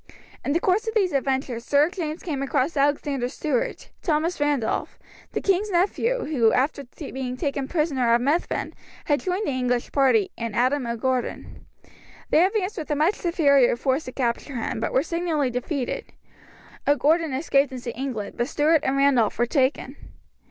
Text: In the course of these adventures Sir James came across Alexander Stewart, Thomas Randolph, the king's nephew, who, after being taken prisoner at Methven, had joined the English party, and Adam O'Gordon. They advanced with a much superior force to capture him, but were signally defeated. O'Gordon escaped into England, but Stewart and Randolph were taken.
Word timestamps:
In 0.43 0.53
the 0.53 0.59
course 0.59 0.87
of 0.87 0.95
these 0.95 1.11
adventures 1.11 1.63
Sir 1.63 1.87
James 1.91 2.23
came 2.23 2.41
across 2.41 2.75
Alexander 2.75 3.29
Stewart, 3.29 3.91
Thomas 4.01 4.39
Randolph, 4.39 4.97
the 5.33 5.41
king's 5.41 5.69
nephew, 5.69 6.25
who, 6.25 6.51
after 6.53 6.85
being 6.95 7.37
taken 7.37 7.67
prisoner 7.67 8.11
at 8.11 8.19
Methven, 8.19 8.73
had 9.05 9.19
joined 9.19 9.45
the 9.45 9.51
English 9.51 9.91
party, 9.91 10.31
and 10.35 10.55
Adam 10.55 10.87
O'Gordon. 10.87 11.67
They 12.31 12.43
advanced 12.43 12.79
with 12.79 12.89
a 12.89 12.95
much 12.95 13.13
superior 13.13 13.75
force 13.75 14.05
to 14.05 14.11
capture 14.11 14.55
him, 14.55 14.79
but 14.79 14.91
were 14.91 15.03
signally 15.03 15.51
defeated. 15.51 16.05
O'Gordon 16.87 17.31
escaped 17.33 17.71
into 17.71 17.95
England, 17.95 18.37
but 18.37 18.47
Stewart 18.47 18.81
and 18.83 18.97
Randolph 18.97 19.37
were 19.37 19.45
taken. 19.45 19.95